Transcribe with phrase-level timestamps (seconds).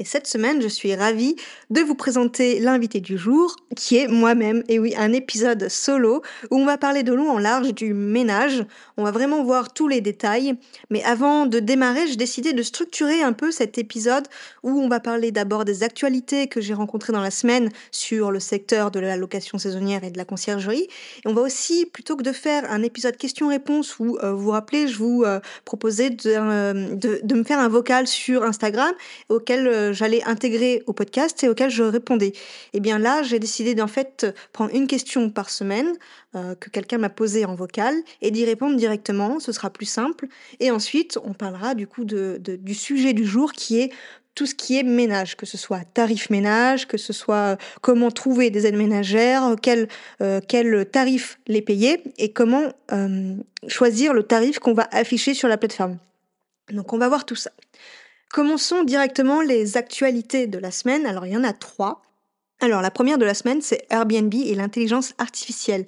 [0.00, 1.34] Et cette semaine, je suis ravie
[1.70, 4.62] de vous présenter l'invité du jour, qui est moi-même.
[4.68, 8.64] Et oui, un épisode solo où on va parler de long en large du ménage.
[8.96, 10.54] On va vraiment voir tous les détails.
[10.90, 14.28] Mais avant de démarrer, j'ai décidé de structurer un peu cet épisode
[14.62, 18.38] où on va parler d'abord des actualités que j'ai rencontrées dans la semaine sur le
[18.38, 20.86] secteur de la location saisonnière et de la conciergerie.
[21.24, 24.50] Et on va aussi, plutôt que de faire un épisode questions-réponses où euh, vous vous
[24.50, 28.92] rappelez, je vous euh, proposais euh, de, de, me faire un vocal sur Instagram
[29.28, 32.28] auquel j'allais intégrer au podcast et auquel je répondais.
[32.28, 32.34] Et
[32.74, 35.92] eh bien là, j'ai décidé d'en fait prendre une question par semaine
[36.34, 39.40] euh, que quelqu'un m'a posée en vocal et d'y répondre directement.
[39.40, 40.28] Ce sera plus simple.
[40.60, 43.90] Et ensuite, on parlera du coup de, du sujet du jour qui est
[44.34, 48.10] tout ce qui est ménage, que ce soit tarif ménage, que ce soit euh, comment
[48.10, 49.88] trouver des aides ménagères, quel,
[50.20, 52.68] euh, quel tarif les payer et comment
[53.66, 55.98] choisir le tarif qu'on va afficher sur la plateforme.
[56.72, 57.50] Donc on va voir tout ça.
[58.32, 61.06] Commençons directement les actualités de la semaine.
[61.06, 62.02] Alors il y en a trois.
[62.60, 65.86] Alors la première de la semaine, c'est Airbnb et l'intelligence artificielle.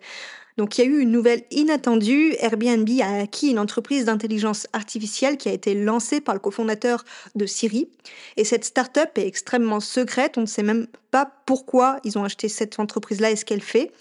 [0.56, 2.34] Donc il y a eu une nouvelle inattendue.
[2.38, 7.47] Airbnb a acquis une entreprise d'intelligence artificielle qui a été lancée par le cofondateur de
[7.47, 7.88] Siri.
[8.36, 10.38] Et cette start-up est extrêmement secrète.
[10.38, 13.92] On ne sait même pas pourquoi ils ont acheté cette entreprise-là et ce qu'elle fait.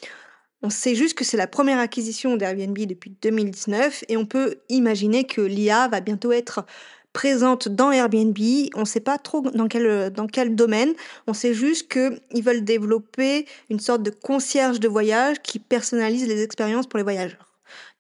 [0.62, 5.24] On sait juste que c'est la première acquisition d'Airbnb depuis 2019 et on peut imaginer
[5.24, 6.66] que l'IA va bientôt être
[7.14, 8.38] présente dans Airbnb.
[8.76, 10.94] On ne sait pas trop dans quel, dans quel domaine.
[11.28, 16.44] On sait juste qu'ils veulent développer une sorte de concierge de voyage qui personnalise les
[16.44, 17.50] expériences pour les voyageurs.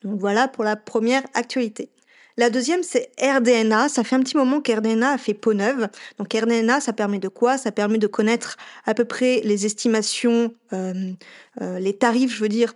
[0.03, 1.90] Donc voilà pour la première actualité.
[2.38, 3.90] La deuxième, c'est RDNA.
[3.90, 5.90] Ça fait un petit moment qu'RDNA a fait peau neuve.
[6.18, 7.58] Donc RDNA, ça permet de quoi?
[7.58, 8.56] Ça permet de connaître
[8.86, 11.12] à peu près les estimations, euh,
[11.62, 12.75] euh, les tarifs, je veux dire,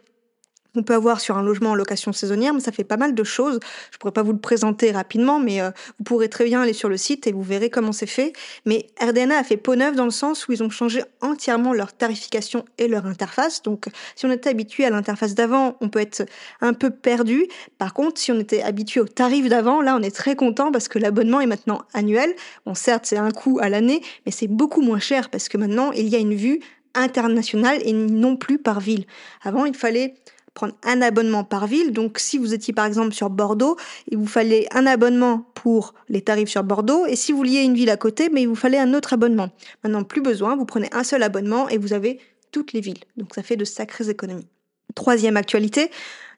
[0.75, 3.23] on peut avoir sur un logement en location saisonnière, mais ça fait pas mal de
[3.23, 3.59] choses.
[3.91, 6.89] Je pourrais pas vous le présenter rapidement, mais euh, vous pourrez très bien aller sur
[6.89, 8.33] le site et vous verrez comment c'est fait.
[8.65, 11.93] Mais RDNA a fait peau neuve dans le sens où ils ont changé entièrement leur
[11.93, 13.61] tarification et leur interface.
[13.61, 13.85] Donc,
[14.15, 16.25] si on était habitué à l'interface d'avant, on peut être
[16.61, 17.47] un peu perdu.
[17.77, 20.87] Par contre, si on était habitué au tarif d'avant, là, on est très content parce
[20.87, 22.33] que l'abonnement est maintenant annuel.
[22.65, 25.91] Bon, certes, c'est un coût à l'année, mais c'est beaucoup moins cher parce que maintenant,
[25.91, 26.59] il y a une vue
[26.95, 29.05] internationale et non plus par ville.
[29.43, 30.15] Avant, il fallait
[30.53, 31.91] prendre un abonnement par ville.
[31.91, 33.77] Donc, si vous étiez par exemple sur Bordeaux,
[34.09, 37.05] il vous fallait un abonnement pour les tarifs sur Bordeaux.
[37.05, 39.49] Et si vous vouliez une ville à côté, mais il vous fallait un autre abonnement.
[39.83, 42.19] Maintenant, plus besoin, vous prenez un seul abonnement et vous avez
[42.51, 43.03] toutes les villes.
[43.17, 44.47] Donc, ça fait de sacrées économies.
[44.95, 45.89] Troisième actualité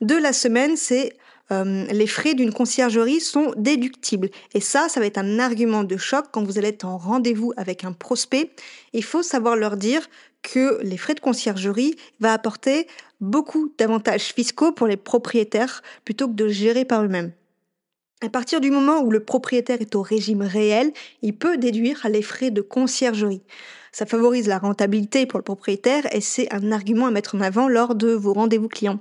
[0.02, 1.14] de la semaine, c'est
[1.52, 4.30] euh, les frais d'une conciergerie sont déductibles.
[4.54, 7.54] Et ça, ça va être un argument de choc quand vous allez être en rendez-vous
[7.58, 8.52] avec un prospect.
[8.94, 10.08] Il faut savoir leur dire
[10.42, 12.88] que les frais de conciergerie va apporter
[13.22, 17.32] beaucoup d'avantages fiscaux pour les propriétaires plutôt que de gérer par eux-mêmes.
[18.22, 22.22] À partir du moment où le propriétaire est au régime réel, il peut déduire les
[22.22, 23.44] frais de conciergerie.
[23.92, 27.68] Ça favorise la rentabilité pour le propriétaire et c'est un argument à mettre en avant
[27.68, 29.00] lors de vos rendez-vous clients.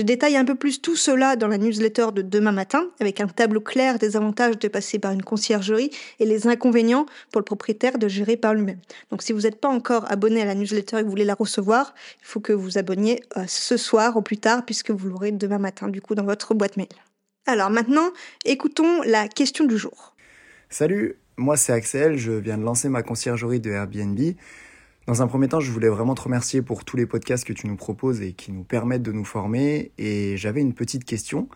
[0.00, 3.26] Je détaille un peu plus tout cela dans la newsletter de demain matin, avec un
[3.26, 5.90] tableau clair des avantages de passer par une conciergerie
[6.20, 8.78] et les inconvénients pour le propriétaire de gérer par lui-même.
[9.10, 11.34] Donc si vous n'êtes pas encore abonné à la newsletter et que vous voulez la
[11.34, 15.32] recevoir, il faut que vous abonniez euh, ce soir ou plus tard, puisque vous l'aurez
[15.32, 16.88] demain matin, du coup, dans votre boîte mail.
[17.44, 18.08] Alors maintenant,
[18.46, 20.14] écoutons la question du jour.
[20.70, 24.18] Salut, moi c'est Axel, je viens de lancer ma conciergerie de Airbnb.
[25.06, 27.66] Dans un premier temps, je voulais vraiment te remercier pour tous les podcasts que tu
[27.66, 29.92] nous proposes et qui nous permettent de nous former.
[29.98, 31.48] Et j'avais une petite question.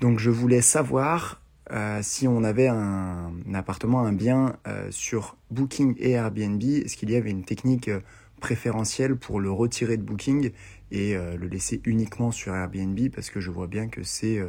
[0.00, 5.94] Donc je voulais savoir euh, si on avait un, appartement, un bien euh, sur Booking
[5.98, 8.00] et Airbnb, est-ce qu'il y avait une technique euh,
[8.40, 10.50] préférentielle pour le retirer de Booking
[10.90, 12.98] et le laisser uniquement sur Airbnb?
[13.14, 14.40] Parce que je vois bien que c'est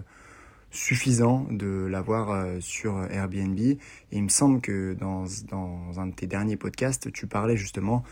[0.74, 3.58] suffisant de l'avoir euh, sur Airbnb.
[3.60, 3.78] Et
[4.12, 8.04] il me semble que dans, dans un de tes derniers podcasts, tu parlais justement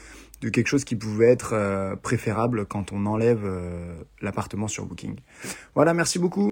[0.42, 5.16] de quelque chose qui pouvait être euh, préférable quand on enlève euh, l'appartement sur Booking.
[5.76, 6.51] Voilà, merci beaucoup.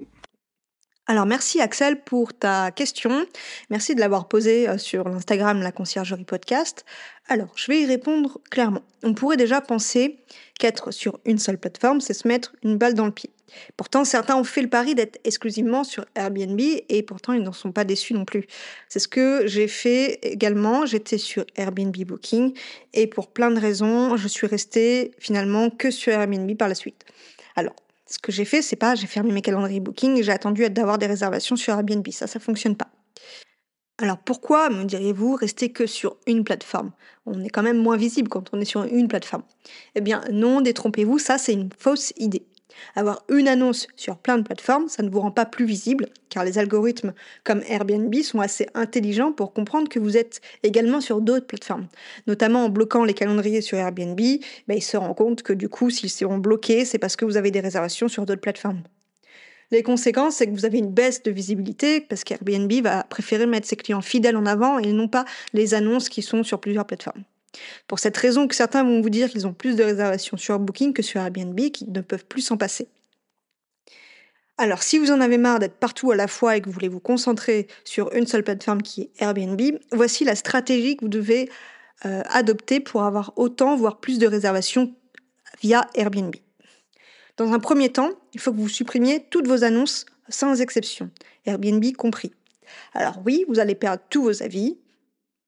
[1.19, 3.25] Alors merci Axel pour ta question.
[3.69, 6.85] Merci de l'avoir posée euh, sur l'Instagram La Conciergerie Podcast.
[7.27, 8.83] Alors je vais y répondre clairement.
[9.03, 10.21] On pourrait déjà penser
[10.57, 13.31] qu'être sur une seule plateforme, c'est se mettre une balle dans le pied.
[13.75, 17.73] Pourtant, certains ont fait le pari d'être exclusivement sur Airbnb et pourtant ils n'en sont
[17.73, 18.47] pas déçus non plus.
[18.87, 20.85] C'est ce que j'ai fait également.
[20.85, 22.57] J'étais sur Airbnb Booking
[22.93, 27.03] et pour plein de raisons, je suis restée finalement que sur Airbnb par la suite.
[27.57, 27.75] Alors,
[28.09, 30.97] ce que j'ai fait, c'est pas j'ai fermé mes calendriers booking et j'ai attendu d'avoir
[30.97, 32.07] des réservations sur Airbnb.
[32.11, 32.89] Ça, ça fonctionne pas.
[33.99, 36.91] Alors pourquoi, me diriez-vous, rester que sur une plateforme?
[37.25, 39.43] On est quand même moins visible quand on est sur une plateforme.
[39.95, 42.45] Eh bien non, détrompez-vous, ça c'est une fausse idée.
[42.95, 46.43] Avoir une annonce sur plein de plateformes, ça ne vous rend pas plus visible, car
[46.43, 47.13] les algorithmes
[47.43, 51.87] comme Airbnb sont assez intelligents pour comprendre que vous êtes également sur d'autres plateformes.
[52.27, 54.19] Notamment en bloquant les calendriers sur Airbnb,
[54.67, 57.37] ben, ils se rendent compte que du coup, s'ils seront bloqués, c'est parce que vous
[57.37, 58.83] avez des réservations sur d'autres plateformes.
[59.71, 63.67] Les conséquences, c'est que vous avez une baisse de visibilité parce qu'Airbnb va préférer mettre
[63.67, 67.23] ses clients fidèles en avant et non pas les annonces qui sont sur plusieurs plateformes.
[67.87, 70.93] Pour cette raison que certains vont vous dire qu'ils ont plus de réservations sur Booking
[70.93, 72.87] que sur Airbnb, qu'ils ne peuvent plus s'en passer.
[74.57, 76.89] Alors, si vous en avez marre d'être partout à la fois et que vous voulez
[76.89, 79.61] vous concentrer sur une seule plateforme qui est Airbnb,
[79.93, 81.49] voici la stratégie que vous devez
[82.05, 84.93] euh, adopter pour avoir autant, voire plus de réservations
[85.61, 86.35] via Airbnb.
[87.37, 91.09] Dans un premier temps, il faut que vous supprimiez toutes vos annonces sans exception,
[91.45, 92.33] Airbnb compris.
[92.93, 94.77] Alors oui, vous allez perdre tous vos avis,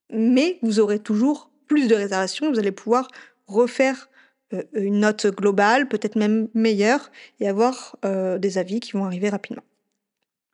[0.09, 3.07] mais vous aurez toujours plus de réservations, vous allez pouvoir
[3.47, 4.09] refaire
[4.53, 9.29] euh, une note globale, peut-être même meilleure, et avoir euh, des avis qui vont arriver
[9.29, 9.63] rapidement.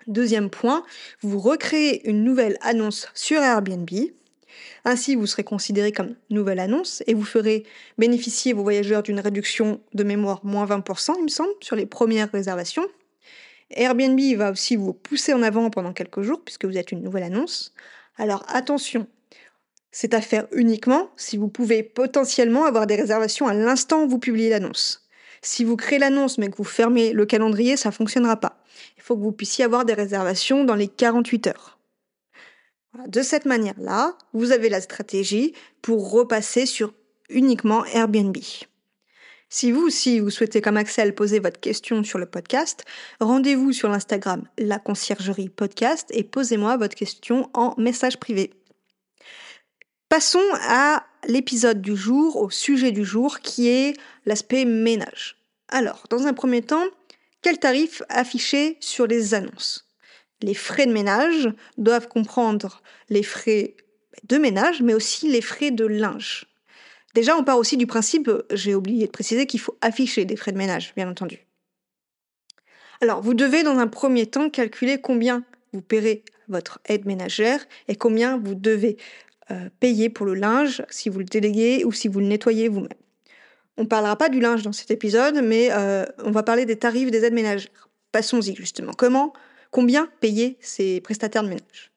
[0.06, 0.84] Deuxième point,
[1.24, 3.90] vous recréez une nouvelle annonce sur Airbnb.
[4.86, 7.64] Ainsi, vous serez considéré comme nouvelle annonce et vous ferez
[7.98, 12.32] bénéficier vos voyageurs d'une réduction de mémoire moins 20%, il me semble, sur les premières
[12.32, 12.86] réservations.
[13.72, 17.24] Airbnb va aussi vous pousser en avant pendant quelques jours puisque vous êtes une nouvelle
[17.24, 17.74] annonce.
[18.18, 19.08] Alors attention,
[19.92, 24.20] c'est à faire uniquement si vous pouvez potentiellement avoir des réservations à l'instant où vous
[24.20, 25.08] publiez l'annonce.
[25.42, 28.64] Si vous créez l'annonce mais que vous fermez le calendrier, ça ne fonctionnera pas.
[28.98, 31.80] Il faut que vous puissiez avoir des réservations dans les 48 heures.
[33.08, 36.94] De cette manière-là, vous avez la stratégie pour repasser sur
[37.30, 38.38] uniquement Airbnb.
[39.50, 42.84] Si vous aussi vous souhaitez comme Axel poser votre question sur le podcast,
[43.22, 48.57] rendez-vous sur l'Instagram La Conciergerie Podcast et posez-moi votre question en message privé.
[50.10, 53.94] Passons à l'épisode du jour, au sujet du jour, qui est
[54.26, 55.36] l'aspect ménage.
[55.68, 56.86] Alors, dans un premier temps,
[57.42, 59.86] quel tarif afficher sur les annonces?
[60.42, 63.76] Les frais de ménage doivent comprendre les frais
[64.24, 66.46] de ménage, mais aussi les frais de linge.
[67.14, 70.54] Déjà, on part aussi du principe, j'ai oublié de préciser, qu'il faut afficher des frais
[70.54, 71.46] de ménage, bien entendu.
[73.02, 75.44] Alors, vous devez dans un premier temps calculer combien
[75.74, 78.98] vous paierez votre aide ménagère et combien vous devez
[79.52, 82.90] euh, payer pour le linge si vous le déléguez ou si vous le nettoyez vous-même.
[83.78, 86.78] On ne parlera pas du linge dans cet épisode, mais euh, on va parler des
[86.78, 87.90] tarifs des aides ménagères.
[88.12, 88.94] Passons-y justement.
[88.94, 89.34] Comment,
[89.72, 91.92] combien payer ces prestataires de ménage?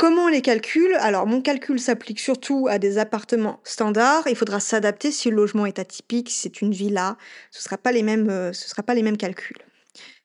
[0.00, 0.94] Comment on les calcule?
[0.94, 4.26] Alors, mon calcul s'applique surtout à des appartements standards.
[4.28, 7.18] Il faudra s'adapter si le logement est atypique, si c'est une villa.
[7.50, 9.58] Ce ne sera euh, sera pas les mêmes calculs.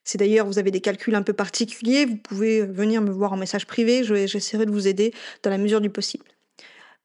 [0.05, 3.37] Si d'ailleurs vous avez des calculs un peu particuliers, vous pouvez venir me voir en
[3.37, 6.25] message privé, j'essaierai de vous aider dans la mesure du possible.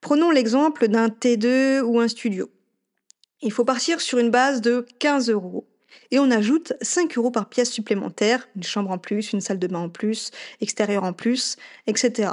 [0.02, 2.50] Prenons l'exemple d'un T2 ou un studio.
[3.42, 5.66] Il faut partir sur une base de 15 euros
[6.10, 9.66] et on ajoute 5 euros par pièce supplémentaire, une chambre en plus, une salle de
[9.66, 10.30] bain en plus,
[10.60, 11.56] extérieur en plus,
[11.86, 12.32] etc.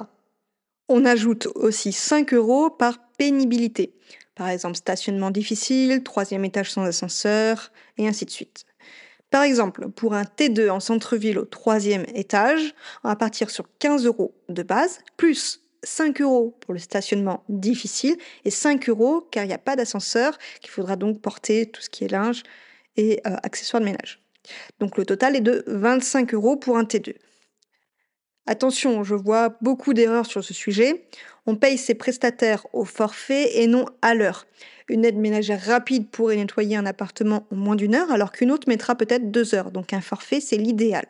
[0.90, 3.94] On ajoute aussi 5 euros par pénibilité,
[4.36, 8.67] par exemple stationnement difficile, troisième étage sans ascenseur, et ainsi de suite.
[9.30, 14.06] Par exemple, pour un T2 en centre-ville au troisième étage, on va partir sur 15
[14.06, 19.48] euros de base, plus 5 euros pour le stationnement difficile et 5 euros car il
[19.48, 22.44] n'y a pas d'ascenseur, qu'il faudra donc porter tout ce qui est linge
[22.96, 24.24] et euh, accessoires de ménage.
[24.80, 27.16] Donc le total est de 25 euros pour un T2.
[28.46, 31.06] Attention, je vois beaucoup d'erreurs sur ce sujet.
[31.46, 34.48] On paye ses prestataires au forfait et non à l'heure.
[34.90, 38.70] Une aide ménagère rapide pourrait nettoyer un appartement en moins d'une heure, alors qu'une autre
[38.70, 39.72] mettra peut-être deux heures.
[39.72, 41.06] Donc un forfait, c'est l'idéal.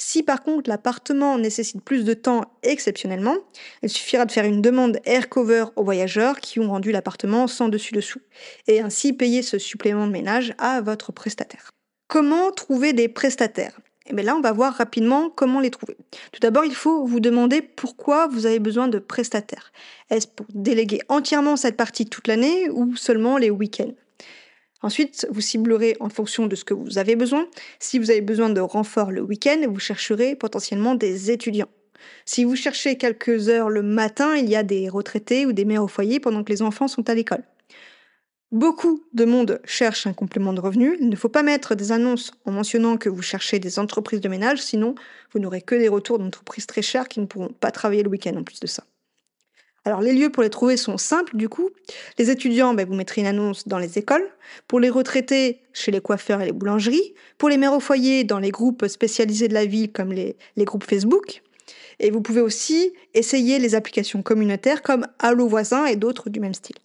[0.00, 3.36] Si par contre l'appartement nécessite plus de temps exceptionnellement,
[3.82, 7.68] il suffira de faire une demande air cover aux voyageurs qui ont rendu l'appartement sans
[7.68, 8.20] dessus-dessous,
[8.68, 11.70] et ainsi payer ce supplément de ménage à votre prestataire.
[12.06, 13.80] Comment trouver des prestataires?
[14.08, 15.98] Et eh bien là, on va voir rapidement comment les trouver.
[16.32, 19.70] Tout d'abord, il faut vous demander pourquoi vous avez besoin de prestataires.
[20.08, 23.92] Est-ce pour déléguer entièrement cette partie toute l'année ou seulement les week-ends?
[24.80, 27.46] Ensuite, vous ciblerez en fonction de ce que vous avez besoin.
[27.80, 31.68] Si vous avez besoin de renfort le week-end, vous chercherez potentiellement des étudiants.
[32.24, 35.84] Si vous cherchez quelques heures le matin, il y a des retraités ou des mères
[35.84, 37.42] au foyer pendant que les enfants sont à l'école.
[38.50, 40.96] Beaucoup de monde cherche un complément de revenu.
[41.00, 44.28] Il ne faut pas mettre des annonces en mentionnant que vous cherchez des entreprises de
[44.28, 44.94] ménage, sinon
[45.32, 48.34] vous n'aurez que des retours d'entreprises très chères qui ne pourront pas travailler le week-end
[48.36, 48.84] en plus de ça.
[49.84, 51.68] Alors les lieux pour les trouver sont simples du coup.
[52.18, 54.26] Les étudiants, ben, vous mettrez une annonce dans les écoles.
[54.66, 57.14] Pour les retraités, chez les coiffeurs et les boulangeries.
[57.36, 60.64] Pour les mères au foyer, dans les groupes spécialisés de la ville comme les, les
[60.64, 61.42] groupes Facebook.
[62.00, 66.54] Et vous pouvez aussi essayer les applications communautaires comme Allo Voisin et d'autres du même
[66.54, 66.76] style.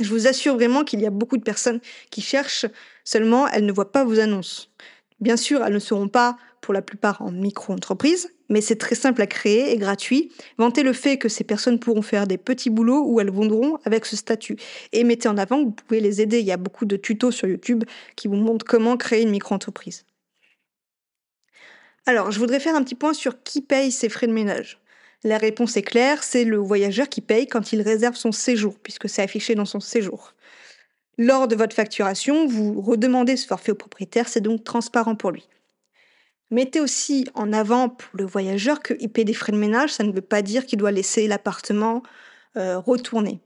[0.00, 2.66] Je vous assure vraiment qu'il y a beaucoup de personnes qui cherchent,
[3.04, 4.72] seulement elles ne voient pas vos annonces.
[5.20, 9.22] Bien sûr, elles ne seront pas pour la plupart en micro-entreprise, mais c'est très simple
[9.22, 10.32] à créer et gratuit.
[10.58, 14.06] Vantez le fait que ces personnes pourront faire des petits boulots où elles vendront avec
[14.06, 14.56] ce statut.
[14.92, 16.40] Et mettez en avant que vous pouvez les aider.
[16.40, 17.84] Il y a beaucoup de tutos sur YouTube
[18.16, 20.04] qui vous montrent comment créer une micro-entreprise.
[22.06, 24.78] Alors, je voudrais faire un petit point sur qui paye ses frais de ménage.
[25.24, 29.08] La réponse est claire, c'est le voyageur qui paye quand il réserve son séjour, puisque
[29.08, 30.34] c'est affiché dans son séjour.
[31.16, 35.48] Lors de votre facturation, vous redemandez ce forfait au propriétaire, c'est donc transparent pour lui.
[36.50, 40.12] Mettez aussi en avant pour le voyageur qu'il paie des frais de ménage, ça ne
[40.12, 42.02] veut pas dire qu'il doit laisser l'appartement
[42.58, 43.40] euh, retourner.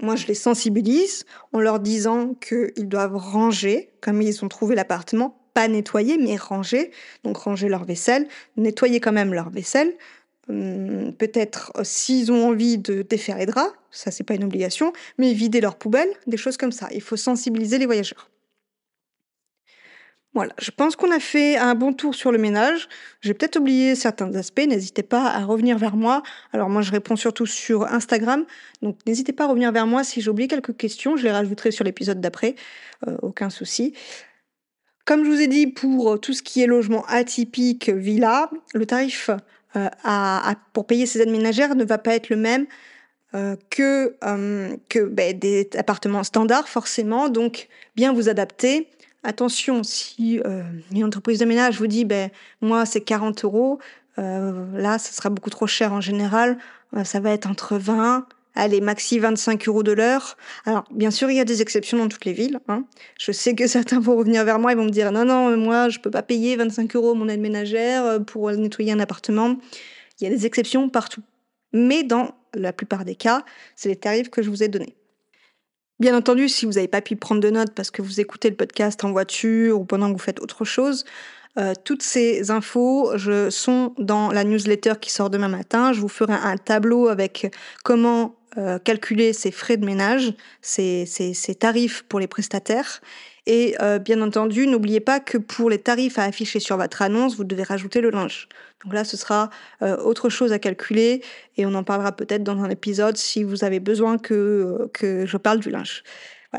[0.00, 5.38] Moi, je les sensibilise en leur disant qu'ils doivent ranger, comme ils ont trouvé l'appartement,
[5.52, 6.90] pas nettoyer, mais ranger.
[7.24, 9.94] Donc ranger leur vaisselle, nettoyer quand même leur vaisselle,
[10.48, 14.92] Hum, peut-être euh, s'ils ont envie de défaire les draps, ça c'est pas une obligation,
[15.18, 16.88] mais vider leurs poubelles, des choses comme ça.
[16.92, 18.30] Il faut sensibiliser les voyageurs.
[20.34, 22.88] Voilà, je pense qu'on a fait un bon tour sur le ménage.
[23.22, 26.22] J'ai peut-être oublié certains aspects, n'hésitez pas à revenir vers moi.
[26.52, 28.44] Alors moi je réponds surtout sur Instagram,
[28.82, 31.70] donc n'hésitez pas à revenir vers moi si j'ai oublié quelques questions, je les rajouterai
[31.70, 32.54] sur l'épisode d'après,
[33.08, 33.94] euh, aucun souci.
[35.06, 39.30] Comme je vous ai dit, pour tout ce qui est logement atypique, villa, le tarif
[39.76, 39.88] euh,
[40.72, 42.66] pour payer ses aides ménagères ne va pas être le même
[43.34, 47.28] euh, que, euh, que ben, des appartements standards, forcément.
[47.28, 48.88] Donc, bien vous adapter.
[49.22, 50.40] Attention, si
[50.92, 52.30] une entreprise de ménage vous dit, ben,
[52.60, 53.80] moi, c'est 40 euros,
[54.16, 56.58] là, ça sera beaucoup trop cher en général.
[57.02, 60.36] ça va être entre 20 allez, maxi 25 euros de l'heure.
[60.64, 62.58] Alors, bien sûr, il y a des exceptions dans toutes les villes.
[62.68, 62.84] Hein.
[63.18, 65.88] Je sais que certains vont revenir vers moi et vont me dire, non, non, moi,
[65.88, 69.56] je peux pas payer 25 euros mon aide ménagère euh, pour nettoyer un appartement.
[70.20, 71.22] Il y a des exceptions partout.
[71.72, 73.44] Mais dans la plupart des cas,
[73.76, 74.96] c'est les tarifs que je vous ai donnés.
[75.98, 78.56] Bien entendu, si vous n'avez pas pu prendre de notes parce que vous écoutez le
[78.56, 81.06] podcast en voiture ou pendant que vous faites autre chose,
[81.58, 83.12] euh, toutes ces infos
[83.50, 85.94] sont dans la newsletter qui sort demain matin.
[85.94, 87.50] Je vous ferai un tableau avec
[87.82, 91.06] comment euh, calculer ses frais de ménage, ses,
[91.58, 93.00] tarifs pour les prestataires.
[93.46, 97.36] Et euh, bien entendu, n'oubliez pas que pour les tarifs à afficher sur votre annonce,
[97.36, 98.48] vous devez rajouter le linge.
[98.84, 99.50] Donc là, ce sera
[99.82, 101.22] euh, autre chose à calculer
[101.56, 105.36] et on en parlera peut-être dans un épisode si vous avez besoin que, que je
[105.36, 106.02] parle du linge.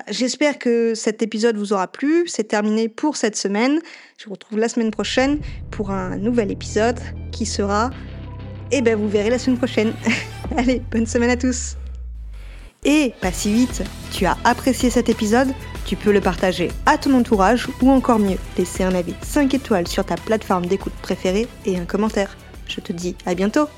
[0.09, 2.27] J'espère que cet épisode vous aura plu.
[2.27, 3.81] C'est terminé pour cette semaine.
[4.17, 5.39] Je vous retrouve la semaine prochaine
[5.71, 6.99] pour un nouvel épisode
[7.31, 7.89] qui sera...
[8.71, 9.93] Eh ben, vous verrez la semaine prochaine.
[10.57, 11.77] Allez, bonne semaine à tous.
[12.83, 15.47] Et pas si vite, tu as apprécié cet épisode
[15.87, 19.87] Tu peux le partager à ton entourage ou encore mieux, laisser un avis 5 étoiles
[19.87, 22.35] sur ta plateforme d'écoute préférée et un commentaire.
[22.67, 23.69] Je te dis à bientôt